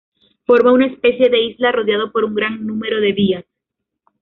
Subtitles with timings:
[0.47, 3.45] Forma una especie de isla rodeado por un gran número de vías.